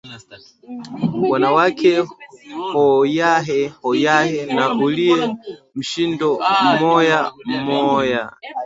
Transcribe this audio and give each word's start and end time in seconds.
wanawake 1.29 2.05
hoyahe 2.73 3.67
hoyahe 3.67 4.45
na 4.45 4.73
ulie 4.75 5.37
mshindo 5.75 6.39
mmoya 6.73 7.31
mmoya 7.45 8.31